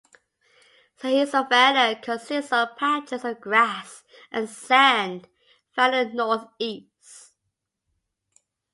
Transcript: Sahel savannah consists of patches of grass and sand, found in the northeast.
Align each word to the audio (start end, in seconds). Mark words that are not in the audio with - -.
Sahel 0.95 1.27
savannah 1.27 1.95
consists 2.01 2.51
of 2.51 2.75
patches 2.75 3.23
of 3.23 3.39
grass 3.39 4.03
and 4.31 4.49
sand, 4.49 5.27
found 5.75 5.93
in 5.93 6.09
the 6.09 6.15
northeast. 6.15 7.33